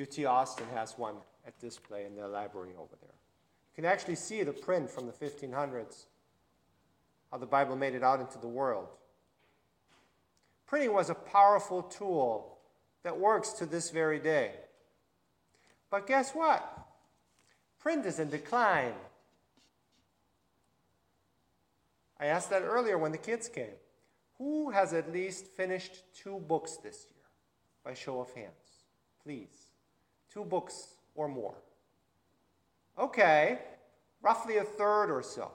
UT 0.00 0.24
Austin 0.24 0.66
has 0.74 0.96
one 0.96 1.16
at 1.46 1.58
display 1.58 2.06
in 2.06 2.14
their 2.14 2.28
library 2.28 2.72
over 2.78 2.94
there. 3.00 3.10
You 3.10 3.82
can 3.82 3.84
actually 3.84 4.14
see 4.14 4.42
the 4.42 4.52
print 4.52 4.90
from 4.90 5.06
the 5.06 5.12
1500s, 5.12 6.06
how 7.30 7.38
the 7.38 7.46
Bible 7.46 7.76
made 7.76 7.94
it 7.94 8.02
out 8.02 8.20
into 8.20 8.38
the 8.38 8.48
world. 8.48 8.88
Printing 10.66 10.92
was 10.92 11.10
a 11.10 11.14
powerful 11.14 11.82
tool 11.82 12.58
that 13.02 13.18
works 13.18 13.52
to 13.52 13.66
this 13.66 13.90
very 13.90 14.18
day. 14.18 14.52
But 15.90 16.06
guess 16.06 16.32
what? 16.32 16.86
Print 17.78 18.04
is 18.06 18.18
in 18.18 18.30
decline. 18.30 18.94
I 22.18 22.26
asked 22.26 22.50
that 22.50 22.62
earlier 22.62 22.98
when 22.98 23.12
the 23.12 23.18
kids 23.18 23.48
came. 23.48 23.66
Who 24.38 24.70
has 24.70 24.92
at 24.92 25.12
least 25.12 25.46
finished 25.46 26.02
two 26.14 26.38
books 26.40 26.76
this 26.76 27.06
year? 27.10 27.24
By 27.84 27.94
show 27.94 28.20
of 28.20 28.32
hands. 28.32 28.84
Please 29.22 29.70
two 30.36 30.44
books 30.44 30.88
or 31.14 31.28
more. 31.28 31.54
Okay, 32.98 33.58
roughly 34.20 34.58
a 34.58 34.64
third 34.64 35.10
or 35.10 35.22
so. 35.22 35.50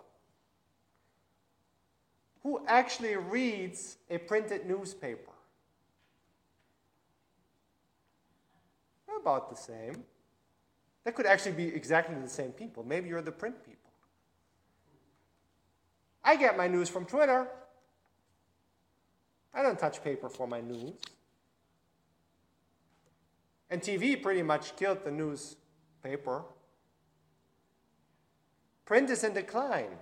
Who 2.42 2.64
actually 2.68 3.16
reads 3.16 3.98
a 4.10 4.18
printed 4.18 4.66
newspaper? 4.66 5.32
About 9.20 9.52
the 9.52 9.56
same. 9.56 10.04
That 11.04 11.14
could 11.14 11.28
actually 11.28 11.52
be 11.52 11.68
exactly 11.68 12.16
the 12.16 12.28
same 12.28 12.52
people. 12.52 12.84
Maybe 12.84 13.08
you're 13.08 13.22
the 13.22 13.32
print 13.32 13.64
people. 13.64 13.92
I 16.24 16.36
get 16.36 16.58
my 16.58 16.68
news 16.68 16.90
from 16.90 17.06
Twitter. 17.06 17.48
I 19.54 19.62
don't 19.62 19.78
touch 19.78 20.04
paper 20.04 20.30
for 20.30 20.48
my 20.48 20.62
news. 20.62 20.94
And 23.70 23.82
TV 23.82 24.22
pretty 24.22 24.44
much 24.44 24.76
killed 24.76 25.04
the 25.04 25.12
newspaper. 25.12 26.44
Print 28.86 29.10
is 29.10 29.24
in 29.24 29.34
decline. 29.34 29.98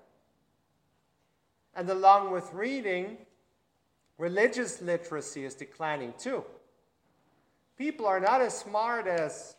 And 1.75 1.89
along 1.89 2.31
with 2.31 2.51
reading, 2.53 3.17
religious 4.17 4.81
literacy 4.81 5.45
is 5.45 5.53
declining 5.53 6.13
too. 6.17 6.43
People 7.77 8.07
are 8.07 8.19
not 8.19 8.41
as 8.41 8.57
smart 8.57 9.07
as 9.07 9.55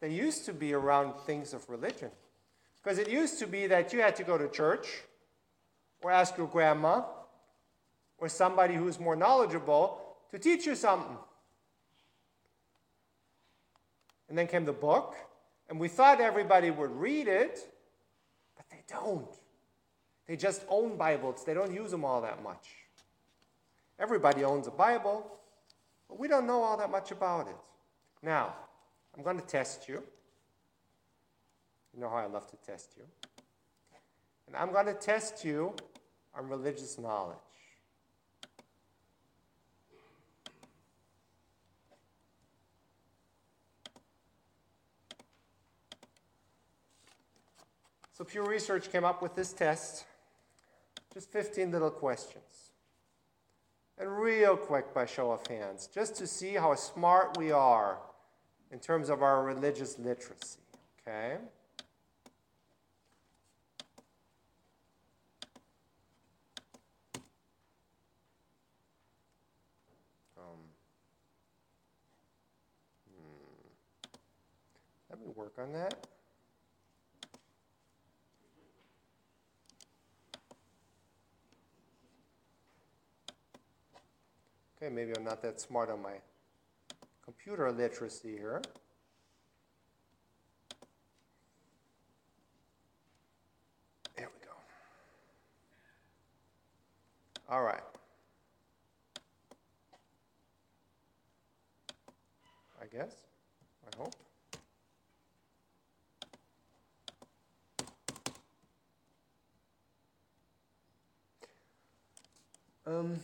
they 0.00 0.10
used 0.10 0.44
to 0.46 0.52
be 0.52 0.72
around 0.72 1.14
things 1.26 1.52
of 1.52 1.68
religion. 1.68 2.10
Because 2.82 2.98
it 2.98 3.08
used 3.08 3.38
to 3.40 3.46
be 3.46 3.66
that 3.66 3.92
you 3.92 4.00
had 4.00 4.16
to 4.16 4.24
go 4.24 4.38
to 4.38 4.48
church 4.48 5.02
or 6.00 6.10
ask 6.10 6.36
your 6.36 6.46
grandma 6.46 7.02
or 8.22 8.28
somebody 8.28 8.74
who's 8.74 9.00
more 9.00 9.16
knowledgeable 9.16 10.00
to 10.30 10.38
teach 10.38 10.64
you 10.64 10.76
something. 10.76 11.16
And 14.28 14.38
then 14.38 14.46
came 14.46 14.64
the 14.64 14.72
book, 14.72 15.16
and 15.68 15.78
we 15.78 15.88
thought 15.88 16.20
everybody 16.20 16.70
would 16.70 16.92
read 16.92 17.26
it, 17.26 17.68
but 18.56 18.64
they 18.70 18.84
don't. 18.88 19.26
They 20.28 20.36
just 20.36 20.62
own 20.68 20.96
Bibles, 20.96 21.44
they 21.44 21.52
don't 21.52 21.74
use 21.74 21.90
them 21.90 22.04
all 22.04 22.20
that 22.20 22.44
much. 22.44 22.68
Everybody 23.98 24.44
owns 24.44 24.68
a 24.68 24.70
Bible, 24.70 25.26
but 26.08 26.16
we 26.16 26.28
don't 26.28 26.46
know 26.46 26.62
all 26.62 26.76
that 26.76 26.92
much 26.92 27.10
about 27.10 27.48
it. 27.48 27.56
Now, 28.22 28.54
I'm 29.16 29.24
going 29.24 29.40
to 29.40 29.44
test 29.44 29.88
you. 29.88 30.00
You 31.92 32.00
know 32.00 32.08
how 32.08 32.18
I 32.18 32.26
love 32.26 32.48
to 32.52 32.56
test 32.64 32.92
you. 32.96 33.02
And 34.46 34.54
I'm 34.56 34.72
going 34.72 34.86
to 34.86 34.94
test 34.94 35.44
you 35.44 35.74
on 36.36 36.48
religious 36.48 37.00
knowledge. 37.00 37.36
So 48.22 48.26
Pew 48.26 48.44
Research 48.44 48.92
came 48.92 49.04
up 49.04 49.20
with 49.20 49.34
this 49.34 49.52
test, 49.52 50.04
just 51.12 51.28
15 51.32 51.72
little 51.72 51.90
questions. 51.90 52.70
And 53.98 54.16
real 54.16 54.56
quick 54.56 54.94
by 54.94 55.06
show 55.06 55.32
of 55.32 55.44
hands, 55.48 55.88
just 55.92 56.14
to 56.18 56.28
see 56.28 56.54
how 56.54 56.72
smart 56.76 57.36
we 57.36 57.50
are 57.50 57.98
in 58.70 58.78
terms 58.78 59.08
of 59.08 59.24
our 59.24 59.42
religious 59.42 59.98
literacy. 59.98 60.60
Okay? 61.00 61.34
Um, 70.38 70.44
hmm. 73.10 74.06
Let 75.10 75.18
me 75.18 75.26
work 75.34 75.54
on 75.58 75.72
that. 75.72 76.11
Okay, 84.82 84.92
maybe 84.92 85.12
I'm 85.16 85.22
not 85.22 85.40
that 85.42 85.60
smart 85.60 85.90
on 85.90 86.02
my 86.02 86.14
computer 87.24 87.70
literacy 87.70 88.32
here. 88.32 88.60
There 94.16 94.26
we 94.26 94.44
go. 94.44 94.50
All 97.48 97.62
right. 97.62 97.78
I 102.80 102.86
guess. 102.92 103.14
I 103.86 103.96
hope. 103.98 104.16
Um. 112.84 113.20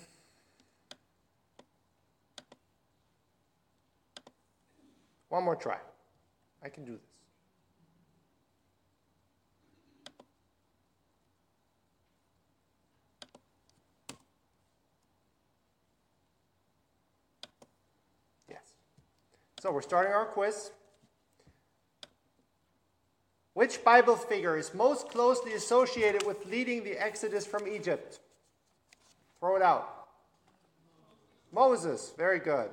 One 5.29 5.45
more 5.45 5.48
try. 5.59 5.79
I 6.63 6.69
can 6.69 6.85
do 6.85 6.93
this. 6.93 7.01
Yes. 18.49 18.73
So 19.61 19.71
we're 19.73 19.83
starting 19.83 20.13
our 20.13 20.25
quiz. 20.25 20.71
Which 23.55 23.83
Bible 23.83 24.15
figure 24.15 24.57
is 24.57 24.73
most 24.73 25.09
closely 25.09 25.55
associated 25.55 26.25
with 26.25 26.47
leading 26.47 26.85
the 26.85 26.97
Exodus 26.97 27.45
from 27.45 27.67
Egypt? 27.67 28.21
Throw 29.41 29.57
it 29.57 29.63
out. 29.63 30.07
Moses. 31.53 32.13
Very 32.17 32.39
good. 32.39 32.71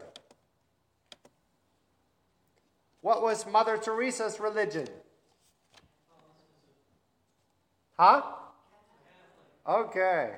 What 3.06 3.22
was 3.22 3.46
Mother 3.46 3.78
Teresa's 3.78 4.40
religion? 4.40 4.88
Huh? 8.00 8.24
Okay. 9.68 10.32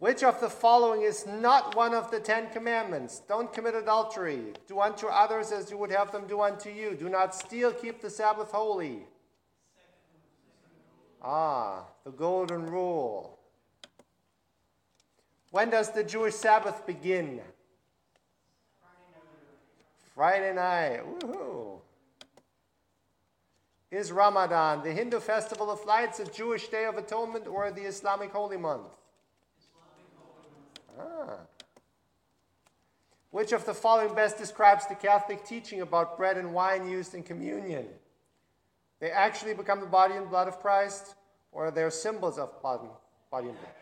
Which 0.00 0.24
of 0.24 0.40
the 0.40 0.50
following 0.50 1.02
is 1.02 1.24
not 1.24 1.76
one 1.76 1.94
of 1.94 2.10
the 2.10 2.18
Ten 2.18 2.50
Commandments? 2.50 3.22
Don't 3.28 3.52
commit 3.52 3.76
adultery. 3.76 4.54
Do 4.66 4.80
unto 4.80 5.06
others 5.06 5.52
as 5.52 5.70
you 5.70 5.78
would 5.78 5.92
have 5.92 6.10
them 6.10 6.26
do 6.26 6.40
unto 6.40 6.68
you. 6.68 6.96
Do 6.96 7.08
not 7.08 7.32
steal. 7.32 7.70
Keep 7.70 8.00
the 8.00 8.10
Sabbath 8.10 8.50
holy. 8.50 9.06
Ah, 11.22 11.84
the 12.02 12.10
golden 12.10 12.66
rule. 12.66 13.38
When 15.52 15.70
does 15.70 15.92
the 15.92 16.02
Jewish 16.02 16.34
Sabbath 16.34 16.84
begin? 16.88 17.40
Friday 20.14 20.54
night. 20.54 21.00
Woohoo. 21.04 21.80
Is 23.90 24.12
Ramadan 24.12 24.82
the 24.82 24.92
Hindu 24.92 25.18
festival 25.18 25.70
of 25.70 25.84
lights, 25.84 26.20
a 26.20 26.24
Jewish 26.24 26.68
day 26.68 26.84
of 26.84 26.96
atonement, 26.96 27.46
or 27.48 27.70
the 27.70 27.82
Islamic 27.82 28.30
holy 28.30 28.56
month? 28.56 28.86
Ah. 30.98 31.38
Which 33.30 33.52
of 33.52 33.64
the 33.64 33.74
following 33.74 34.14
best 34.14 34.38
describes 34.38 34.86
the 34.86 34.94
Catholic 34.94 35.44
teaching 35.44 35.80
about 35.80 36.16
bread 36.16 36.36
and 36.36 36.52
wine 36.52 36.88
used 36.88 37.14
in 37.14 37.22
communion? 37.22 37.86
They 39.00 39.10
actually 39.10 39.54
become 39.54 39.80
the 39.80 39.86
body 39.86 40.14
and 40.14 40.28
blood 40.28 40.46
of 40.46 40.60
Christ, 40.60 41.14
or 41.52 41.70
they're 41.70 41.90
symbols 41.90 42.38
of 42.38 42.60
body, 42.62 42.88
body 43.30 43.48
and 43.48 43.56
blood? 43.58 43.72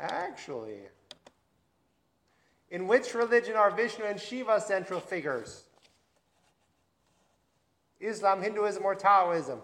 Actually. 0.00 0.80
In 2.70 2.86
which 2.86 3.14
religion 3.14 3.56
are 3.56 3.70
Vishnu 3.70 4.04
and 4.04 4.20
Shiva 4.20 4.60
central 4.60 5.00
figures? 5.00 5.64
Islam, 8.00 8.42
Hinduism, 8.42 8.84
or 8.84 8.94
Taoism? 8.94 9.60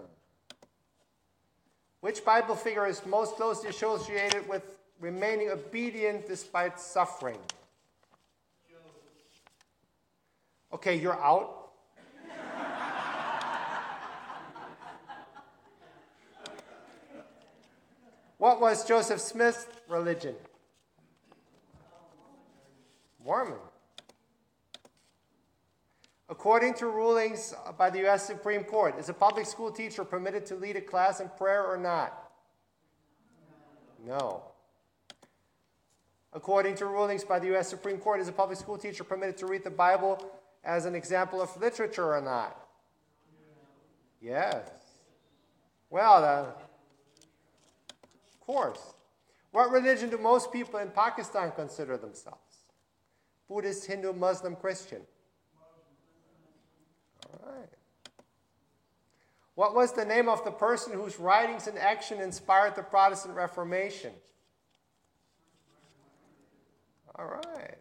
Which 2.01 2.25
Bible 2.25 2.55
figure 2.55 2.87
is 2.87 3.05
most 3.05 3.35
closely 3.35 3.69
associated 3.69 4.49
with 4.49 4.63
remaining 4.99 5.51
obedient 5.51 6.27
despite 6.27 6.79
suffering? 6.79 7.37
Okay, 10.73 10.95
you're 10.95 11.21
out. 11.21 11.60
What 18.41 18.59
was 18.59 18.83
Joseph 18.87 19.21
Smith's 19.21 19.67
religion? 19.87 20.33
Mormon. 23.23 23.59
According 26.27 26.73
to 26.73 26.87
rulings 26.87 27.53
by 27.77 27.91
the 27.91 27.99
U.S. 27.99 28.25
Supreme 28.25 28.63
Court, 28.63 28.97
is 28.97 29.09
a 29.09 29.13
public 29.13 29.45
school 29.45 29.69
teacher 29.69 30.03
permitted 30.03 30.47
to 30.47 30.55
lead 30.55 30.75
a 30.75 30.81
class 30.81 31.19
in 31.19 31.29
prayer 31.37 31.63
or 31.63 31.77
not? 31.77 32.31
No. 34.03 34.41
According 36.33 36.73
to 36.77 36.87
rulings 36.87 37.23
by 37.23 37.37
the 37.37 37.45
U.S. 37.49 37.69
Supreme 37.69 37.99
Court, 37.99 38.21
is 38.21 38.27
a 38.27 38.31
public 38.31 38.57
school 38.57 38.79
teacher 38.79 39.03
permitted 39.03 39.37
to 39.37 39.45
read 39.45 39.63
the 39.63 39.69
Bible 39.69 40.17
as 40.63 40.85
an 40.85 40.95
example 40.95 41.43
of 41.43 41.55
literature 41.61 42.11
or 42.11 42.21
not? 42.21 42.59
Yes. 44.19 44.67
Well, 45.91 46.23
uh, 46.23 46.45
course. 48.51 48.93
What 49.51 49.71
religion 49.71 50.09
do 50.09 50.17
most 50.17 50.51
people 50.51 50.79
in 50.79 50.89
Pakistan 50.89 51.51
consider 51.55 51.97
themselves? 51.97 52.71
Buddhist, 53.47 53.85
Hindu, 53.85 54.13
Muslim, 54.13 54.55
Christian? 54.55 55.01
All 57.31 57.53
right. 57.53 57.69
What 59.55 59.75
was 59.75 59.93
the 59.93 60.05
name 60.05 60.29
of 60.29 60.43
the 60.43 60.51
person 60.51 60.93
whose 60.93 61.19
writings 61.19 61.67
and 61.67 61.77
action 61.77 62.19
inspired 62.19 62.75
the 62.75 62.83
Protestant 62.83 63.35
Reformation? 63.35 64.11
All 67.15 67.25
right. 67.25 67.77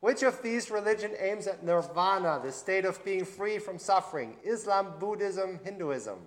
Which 0.00 0.22
of 0.22 0.42
these 0.42 0.70
religion 0.70 1.12
aims 1.18 1.48
at 1.48 1.64
nirvana, 1.64 2.40
the 2.44 2.52
state 2.52 2.84
of 2.84 3.04
being 3.04 3.24
free 3.24 3.58
from 3.58 3.78
suffering? 3.78 4.36
Islam, 4.44 4.94
Buddhism, 5.00 5.58
Hinduism? 5.64 6.18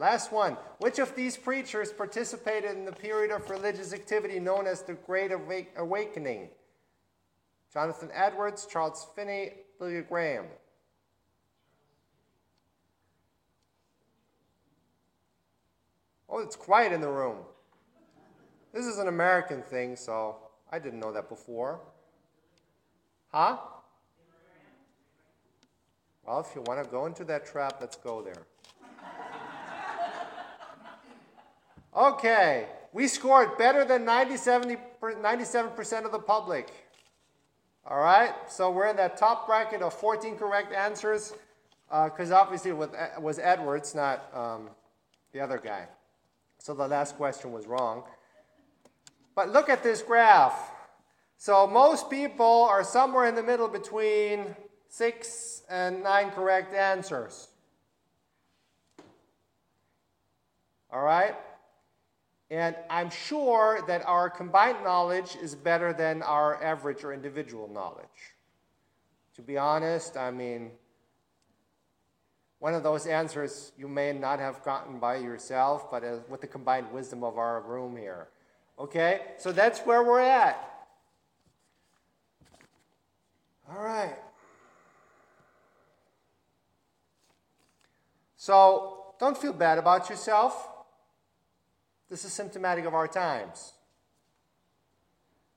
Last 0.00 0.32
one. 0.32 0.56
Which 0.78 0.98
of 0.98 1.14
these 1.14 1.36
preachers 1.36 1.92
participated 1.92 2.70
in 2.70 2.86
the 2.86 2.92
period 2.92 3.30
of 3.30 3.50
religious 3.50 3.92
activity 3.92 4.40
known 4.40 4.66
as 4.66 4.80
the 4.80 4.94
Great 4.94 5.30
Awakening? 5.76 6.48
Jonathan 7.70 8.08
Edwards, 8.14 8.66
Charles 8.66 9.06
Finney, 9.14 9.50
Billy 9.78 10.00
Graham. 10.00 10.46
Oh, 16.30 16.38
it's 16.38 16.56
quiet 16.56 16.92
in 16.92 17.02
the 17.02 17.10
room. 17.10 17.36
This 18.72 18.86
is 18.86 18.96
an 18.96 19.08
American 19.08 19.60
thing, 19.60 19.96
so 19.96 20.36
I 20.72 20.78
didn't 20.78 21.00
know 21.00 21.12
that 21.12 21.28
before. 21.28 21.78
Huh? 23.30 23.58
Well, 26.26 26.40
if 26.40 26.54
you 26.54 26.62
want 26.62 26.82
to 26.82 26.90
go 26.90 27.04
into 27.04 27.22
that 27.24 27.44
trap, 27.44 27.76
let's 27.82 27.96
go 27.96 28.22
there. 28.22 28.46
Okay, 31.96 32.66
we 32.92 33.08
scored 33.08 33.58
better 33.58 33.84
than 33.84 34.04
97% 34.04 36.04
of 36.04 36.12
the 36.12 36.18
public. 36.18 36.70
All 37.84 37.98
right, 37.98 38.32
so 38.48 38.70
we're 38.70 38.88
in 38.88 38.96
that 38.96 39.16
top 39.16 39.46
bracket 39.46 39.82
of 39.82 39.92
14 39.94 40.36
correct 40.36 40.72
answers 40.72 41.32
because 41.88 42.30
uh, 42.30 42.36
obviously 42.36 42.70
it 42.70 43.20
was 43.20 43.38
Edwards, 43.40 43.94
not 43.94 44.22
um, 44.32 44.68
the 45.32 45.40
other 45.40 45.58
guy. 45.58 45.88
So 46.58 46.74
the 46.74 46.86
last 46.86 47.16
question 47.16 47.50
was 47.50 47.66
wrong. 47.66 48.04
But 49.34 49.50
look 49.50 49.68
at 49.68 49.82
this 49.82 50.02
graph. 50.02 50.70
So 51.38 51.66
most 51.66 52.10
people 52.10 52.68
are 52.70 52.84
somewhere 52.84 53.26
in 53.26 53.34
the 53.34 53.42
middle 53.42 53.66
between 53.66 54.54
six 54.88 55.62
and 55.68 56.02
nine 56.02 56.30
correct 56.30 56.74
answers. 56.74 57.48
All 60.92 61.02
right? 61.02 61.34
And 62.50 62.74
I'm 62.88 63.10
sure 63.10 63.80
that 63.86 64.04
our 64.06 64.28
combined 64.28 64.82
knowledge 64.82 65.36
is 65.40 65.54
better 65.54 65.92
than 65.92 66.22
our 66.22 66.62
average 66.62 67.04
or 67.04 67.12
individual 67.12 67.68
knowledge. 67.68 68.34
To 69.36 69.42
be 69.42 69.56
honest, 69.56 70.16
I 70.16 70.32
mean, 70.32 70.72
one 72.58 72.74
of 72.74 72.82
those 72.82 73.06
answers 73.06 73.72
you 73.78 73.86
may 73.86 74.12
not 74.12 74.40
have 74.40 74.64
gotten 74.64 74.98
by 74.98 75.16
yourself, 75.16 75.90
but 75.90 76.02
uh, 76.02 76.18
with 76.28 76.40
the 76.40 76.48
combined 76.48 76.92
wisdom 76.92 77.22
of 77.22 77.38
our 77.38 77.60
room 77.60 77.96
here. 77.96 78.28
Okay? 78.78 79.20
So 79.38 79.52
that's 79.52 79.80
where 79.80 80.02
we're 80.02 80.20
at. 80.20 80.66
All 83.70 83.82
right. 83.82 84.16
So 88.36 89.14
don't 89.20 89.38
feel 89.38 89.52
bad 89.52 89.78
about 89.78 90.10
yourself. 90.10 90.69
This 92.10 92.24
is 92.24 92.32
symptomatic 92.32 92.84
of 92.86 92.94
our 92.94 93.06
times. 93.06 93.72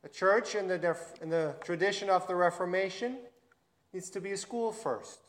The 0.04 0.10
church, 0.10 0.54
in 0.54 0.68
the, 0.68 0.96
in 1.22 1.30
the 1.30 1.56
tradition 1.64 2.10
of 2.10 2.28
the 2.28 2.36
Reformation, 2.36 3.18
needs 3.92 4.12
to 4.12 4.22
be 4.22 4.34
a 4.34 4.38
school 4.38 4.72
first. 4.72 5.20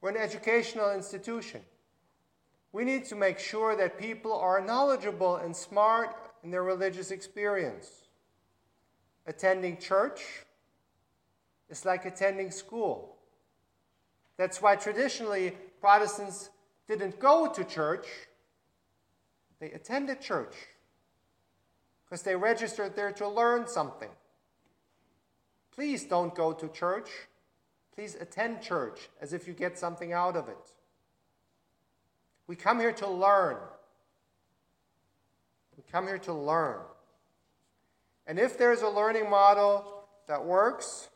We're 0.00 0.10
an 0.10 0.16
educational 0.16 0.92
institution. 0.92 1.62
We 2.70 2.84
need 2.84 3.06
to 3.06 3.16
make 3.16 3.40
sure 3.40 3.74
that 3.76 3.98
people 3.98 4.32
are 4.32 4.60
knowledgeable 4.60 5.36
and 5.36 5.56
smart 5.56 6.14
in 6.44 6.52
their 6.52 6.62
religious 6.62 7.10
experience. 7.10 7.90
Attending 9.26 9.78
church 9.78 10.22
is 11.68 11.84
like 11.84 12.04
attending 12.04 12.52
school. 12.52 13.16
That's 14.36 14.62
why 14.62 14.76
traditionally 14.76 15.56
Protestants 15.80 16.50
didn't 16.86 17.18
go 17.18 17.50
to 17.52 17.64
church, 17.64 18.06
they 19.60 19.70
attended 19.72 20.20
church 20.20 20.54
because 22.04 22.22
they 22.22 22.36
registered 22.36 22.96
there 22.96 23.12
to 23.12 23.28
learn 23.28 23.66
something. 23.66 24.10
Please 25.74 26.04
don't 26.04 26.34
go 26.34 26.52
to 26.52 26.68
church. 26.68 27.08
Please 27.94 28.16
attend 28.20 28.62
church 28.62 29.08
as 29.20 29.32
if 29.32 29.46
you 29.46 29.54
get 29.54 29.78
something 29.78 30.12
out 30.12 30.36
of 30.36 30.48
it. 30.48 30.72
We 32.46 32.56
come 32.56 32.80
here 32.80 32.92
to 32.92 33.08
learn. 33.08 33.58
We 35.76 35.84
come 35.90 36.06
here 36.06 36.18
to 36.18 36.32
learn. 36.32 36.78
And 38.26 38.38
if 38.38 38.58
there's 38.58 38.82
a 38.82 38.88
learning 38.88 39.28
model 39.28 40.04
that 40.26 40.44
works, 40.44 41.08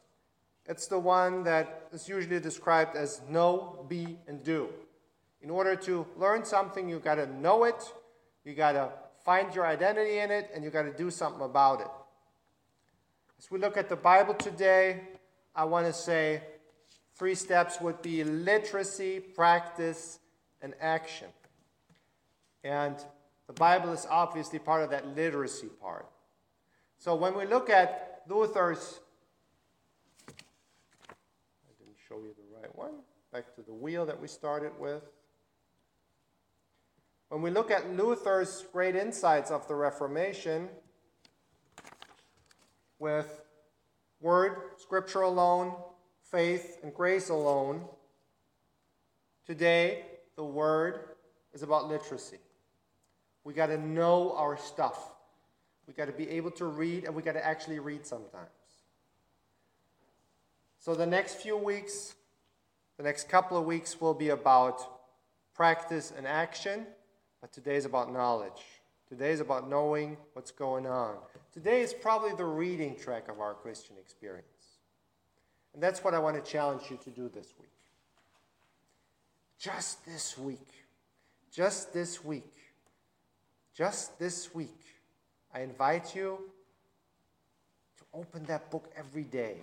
it's 0.66 0.86
the 0.86 0.98
one 0.98 1.44
that 1.44 1.88
is 1.92 2.08
usually 2.08 2.40
described 2.40 2.96
as 2.96 3.20
know, 3.28 3.84
be, 3.88 4.18
and 4.28 4.42
do. 4.44 4.68
In 5.40 5.50
order 5.50 5.74
to 5.76 6.06
learn 6.16 6.44
something, 6.44 6.88
you've 6.88 7.02
got 7.02 7.16
to 7.16 7.26
know 7.26 7.64
it, 7.64 7.82
you 8.44 8.54
got 8.54 8.72
to 8.72 8.90
find 9.24 9.54
your 9.54 9.66
identity 9.66 10.18
in 10.18 10.30
it, 10.30 10.50
and 10.54 10.64
you 10.64 10.70
got 10.70 10.82
to 10.82 10.92
do 10.92 11.10
something 11.10 11.42
about 11.42 11.80
it. 11.80 11.88
As 13.38 13.50
we 13.50 13.58
look 13.58 13.76
at 13.76 13.88
the 13.88 13.96
Bible 13.96 14.34
today, 14.34 15.00
I 15.54 15.64
want 15.64 15.86
to 15.86 15.92
say 15.92 16.42
three 17.14 17.34
steps 17.34 17.80
would 17.80 18.02
be 18.02 18.24
literacy, 18.24 19.20
practice, 19.20 20.18
and 20.60 20.74
action. 20.80 21.28
And 22.64 22.96
the 23.46 23.52
Bible 23.52 23.92
is 23.92 24.06
obviously 24.08 24.58
part 24.58 24.82
of 24.82 24.90
that 24.90 25.06
literacy 25.16 25.68
part. 25.80 26.06
So 26.98 27.14
when 27.14 27.36
we 27.36 27.46
look 27.46 27.68
at 27.68 28.22
Luther's, 28.28 29.00
I 30.28 30.32
didn't 31.78 31.96
show 32.08 32.16
you 32.16 32.34
the 32.36 32.60
right 32.60 32.74
one, 32.76 32.94
back 33.32 33.54
to 33.56 33.62
the 33.62 33.72
wheel 33.72 34.06
that 34.06 34.20
we 34.20 34.28
started 34.28 34.72
with. 34.78 35.02
When 37.32 37.40
we 37.40 37.48
look 37.48 37.70
at 37.70 37.96
Luther's 37.96 38.66
great 38.74 38.94
insights 38.94 39.50
of 39.50 39.66
the 39.66 39.74
Reformation, 39.74 40.68
with 42.98 43.40
word, 44.20 44.56
scripture 44.76 45.22
alone, 45.22 45.74
faith, 46.30 46.76
and 46.82 46.92
grace 46.92 47.30
alone, 47.30 47.86
today 49.46 50.04
the 50.36 50.44
word 50.44 51.00
is 51.54 51.62
about 51.62 51.88
literacy. 51.88 52.36
We 53.44 53.54
got 53.54 53.68
to 53.68 53.78
know 53.78 54.34
our 54.36 54.58
stuff. 54.58 55.02
We 55.88 55.94
got 55.94 56.08
to 56.08 56.12
be 56.12 56.28
able 56.28 56.50
to 56.50 56.66
read, 56.66 57.04
and 57.04 57.14
we 57.14 57.22
got 57.22 57.32
to 57.32 57.42
actually 57.42 57.78
read 57.78 58.04
sometimes. 58.04 58.50
So, 60.80 60.94
the 60.94 61.06
next 61.06 61.36
few 61.36 61.56
weeks, 61.56 62.14
the 62.98 63.04
next 63.04 63.30
couple 63.30 63.56
of 63.56 63.64
weeks 63.64 64.02
will 64.02 64.12
be 64.12 64.28
about 64.28 64.86
practice 65.54 66.12
and 66.14 66.26
action. 66.26 66.84
But 67.42 67.52
today 67.52 67.74
is 67.74 67.84
about 67.84 68.10
knowledge. 68.10 68.62
Today 69.08 69.32
is 69.32 69.40
about 69.40 69.68
knowing 69.68 70.16
what's 70.32 70.52
going 70.52 70.86
on. 70.86 71.16
Today 71.52 71.82
is 71.82 71.92
probably 71.92 72.34
the 72.34 72.46
reading 72.46 72.96
track 72.96 73.28
of 73.28 73.40
our 73.40 73.52
Christian 73.52 73.96
experience. 74.00 74.46
And 75.74 75.82
that's 75.82 76.02
what 76.02 76.14
I 76.14 76.18
want 76.18 76.42
to 76.42 76.50
challenge 76.50 76.84
you 76.88 76.98
to 77.04 77.10
do 77.10 77.28
this 77.28 77.52
week. 77.60 77.68
Just 79.58 80.06
this 80.06 80.38
week, 80.38 80.68
just 81.50 81.92
this 81.92 82.24
week, 82.24 82.54
just 83.74 84.18
this 84.18 84.54
week, 84.54 84.80
I 85.52 85.60
invite 85.60 86.14
you 86.14 86.38
to 87.98 88.04
open 88.14 88.44
that 88.44 88.70
book 88.70 88.90
every 88.96 89.24
day. 89.24 89.56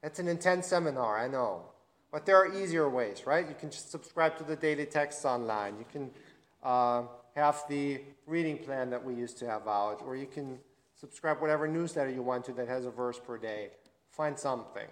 That's 0.00 0.18
an 0.18 0.28
intense 0.28 0.66
seminar, 0.66 1.18
I 1.18 1.28
know. 1.28 1.71
But 2.12 2.26
there 2.26 2.36
are 2.36 2.54
easier 2.54 2.88
ways, 2.90 3.26
right? 3.26 3.48
You 3.48 3.54
can 3.58 3.70
just 3.70 3.90
subscribe 3.90 4.36
to 4.36 4.44
the 4.44 4.54
daily 4.54 4.84
texts 4.84 5.24
online. 5.24 5.78
You 5.78 5.86
can 5.90 6.10
uh, 6.62 7.04
have 7.34 7.64
the 7.70 8.02
reading 8.26 8.58
plan 8.58 8.90
that 8.90 9.02
we 9.02 9.14
used 9.14 9.38
to 9.38 9.46
have 9.46 9.66
out, 9.66 10.02
or 10.04 10.14
you 10.14 10.26
can 10.26 10.58
subscribe 10.94 11.40
whatever 11.40 11.66
newsletter 11.66 12.10
you 12.10 12.22
want 12.22 12.44
to 12.44 12.52
that 12.52 12.68
has 12.68 12.84
a 12.84 12.90
verse 12.90 13.18
per 13.18 13.38
day. 13.38 13.70
Find 14.10 14.38
something, 14.38 14.86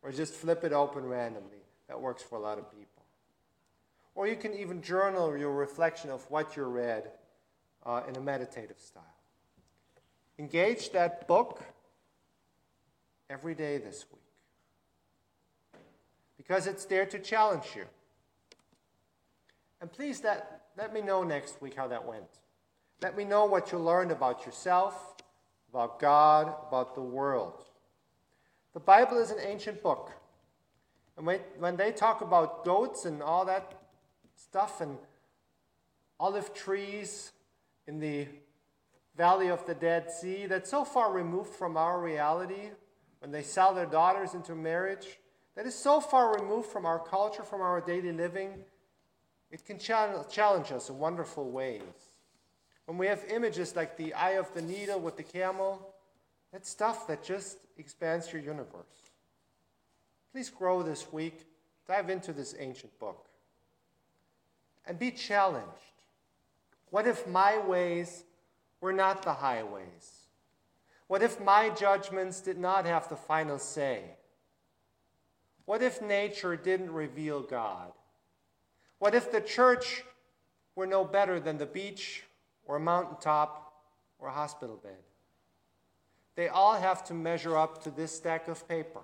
or 0.00 0.12
just 0.12 0.32
flip 0.32 0.62
it 0.62 0.72
open 0.72 1.04
randomly. 1.04 1.58
That 1.88 2.00
works 2.00 2.22
for 2.22 2.36
a 2.36 2.40
lot 2.40 2.58
of 2.58 2.70
people. 2.70 3.02
Or 4.14 4.28
you 4.28 4.36
can 4.36 4.54
even 4.54 4.80
journal 4.80 5.36
your 5.36 5.52
reflection 5.52 6.08
of 6.08 6.22
what 6.30 6.56
you 6.56 6.62
read 6.62 7.10
uh, 7.84 8.02
in 8.08 8.14
a 8.14 8.20
meditative 8.20 8.78
style. 8.78 9.02
Engage 10.38 10.92
that 10.92 11.26
book 11.26 11.64
every 13.28 13.56
day 13.56 13.78
this 13.78 14.04
week 14.12 14.23
because 16.46 16.66
it's 16.66 16.84
there 16.84 17.06
to 17.06 17.18
challenge 17.18 17.64
you. 17.74 17.84
And 19.80 19.90
please 19.90 20.22
let, 20.22 20.62
let 20.76 20.92
me 20.92 21.00
know 21.00 21.22
next 21.22 21.60
week 21.60 21.74
how 21.74 21.88
that 21.88 22.04
went. 22.04 22.40
Let 23.02 23.16
me 23.16 23.24
know 23.24 23.46
what 23.46 23.72
you 23.72 23.78
learned 23.78 24.12
about 24.12 24.46
yourself, 24.46 25.14
about 25.70 25.98
God, 25.98 26.54
about 26.68 26.94
the 26.94 27.02
world. 27.02 27.64
The 28.72 28.80
Bible 28.80 29.18
is 29.18 29.30
an 29.30 29.38
ancient 29.44 29.82
book. 29.82 30.10
And 31.16 31.26
when, 31.26 31.40
when 31.58 31.76
they 31.76 31.92
talk 31.92 32.20
about 32.20 32.64
goats 32.64 33.04
and 33.04 33.22
all 33.22 33.44
that 33.44 33.74
stuff 34.36 34.80
and 34.80 34.98
olive 36.18 36.52
trees 36.54 37.32
in 37.86 38.00
the 38.00 38.26
valley 39.16 39.48
of 39.48 39.64
the 39.66 39.74
Dead 39.74 40.10
Sea, 40.10 40.46
that's 40.46 40.70
so 40.70 40.84
far 40.84 41.12
removed 41.12 41.54
from 41.54 41.76
our 41.76 42.00
reality 42.00 42.70
when 43.20 43.30
they 43.30 43.42
sell 43.42 43.74
their 43.74 43.86
daughters 43.86 44.34
into 44.34 44.54
marriage 44.54 45.18
that 45.56 45.66
is 45.66 45.74
so 45.74 46.00
far 46.00 46.34
removed 46.34 46.68
from 46.68 46.84
our 46.84 46.98
culture, 46.98 47.42
from 47.42 47.60
our 47.60 47.80
daily 47.80 48.12
living, 48.12 48.64
it 49.50 49.64
can 49.64 49.78
challenge 49.78 50.72
us 50.72 50.88
in 50.88 50.98
wonderful 50.98 51.50
ways. 51.50 51.82
When 52.86 52.98
we 52.98 53.06
have 53.06 53.24
images 53.30 53.76
like 53.76 53.96
the 53.96 54.12
eye 54.14 54.32
of 54.32 54.52
the 54.52 54.62
needle 54.62 55.00
with 55.00 55.16
the 55.16 55.22
camel, 55.22 55.94
that's 56.52 56.68
stuff 56.68 57.06
that 57.06 57.22
just 57.22 57.58
expands 57.78 58.32
your 58.32 58.42
universe. 58.42 59.10
Please 60.32 60.50
grow 60.50 60.82
this 60.82 61.12
week. 61.12 61.46
Dive 61.86 62.10
into 62.10 62.32
this 62.32 62.54
ancient 62.58 62.98
book. 62.98 63.26
And 64.86 64.98
be 64.98 65.10
challenged. 65.10 65.68
What 66.90 67.06
if 67.06 67.26
my 67.26 67.58
ways 67.58 68.24
were 68.80 68.92
not 68.92 69.22
the 69.22 69.34
highways? 69.34 70.28
What 71.06 71.22
if 71.22 71.40
my 71.40 71.70
judgments 71.70 72.40
did 72.40 72.58
not 72.58 72.86
have 72.86 73.08
the 73.08 73.16
final 73.16 73.58
say? 73.58 74.02
What 75.66 75.82
if 75.82 76.02
nature 76.02 76.56
didn't 76.56 76.92
reveal 76.92 77.40
God? 77.42 77.92
What 78.98 79.14
if 79.14 79.30
the 79.30 79.40
church 79.40 80.04
were 80.76 80.86
no 80.86 81.04
better 81.04 81.40
than 81.40 81.58
the 81.58 81.66
beach 81.66 82.24
or 82.64 82.78
mountaintop 82.78 83.72
or 84.18 84.28
hospital 84.28 84.76
bed? 84.76 85.02
They 86.36 86.48
all 86.48 86.74
have 86.74 87.04
to 87.04 87.14
measure 87.14 87.56
up 87.56 87.82
to 87.84 87.90
this 87.90 88.14
stack 88.14 88.48
of 88.48 88.66
paper. 88.68 89.00